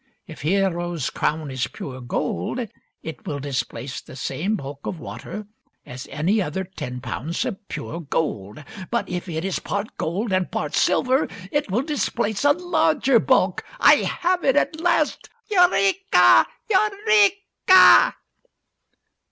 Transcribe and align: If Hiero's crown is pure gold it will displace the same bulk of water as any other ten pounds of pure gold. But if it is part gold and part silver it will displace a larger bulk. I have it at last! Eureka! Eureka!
If 0.25 0.41
Hiero's 0.41 1.11
crown 1.11 1.51
is 1.51 1.67
pure 1.67 2.01
gold 2.01 2.67
it 3.03 3.27
will 3.27 3.37
displace 3.37 4.01
the 4.01 4.15
same 4.15 4.55
bulk 4.55 4.87
of 4.87 4.99
water 4.99 5.45
as 5.85 6.07
any 6.09 6.41
other 6.41 6.63
ten 6.63 7.01
pounds 7.01 7.45
of 7.45 7.59
pure 7.67 7.99
gold. 7.99 8.63
But 8.89 9.07
if 9.07 9.29
it 9.29 9.45
is 9.45 9.59
part 9.59 9.95
gold 9.97 10.31
and 10.33 10.49
part 10.51 10.73
silver 10.73 11.27
it 11.51 11.69
will 11.69 11.83
displace 11.83 12.43
a 12.43 12.53
larger 12.53 13.19
bulk. 13.19 13.63
I 13.79 13.97
have 13.97 14.43
it 14.43 14.55
at 14.55 14.81
last! 14.81 15.29
Eureka! 15.51 16.47
Eureka! 16.67 18.15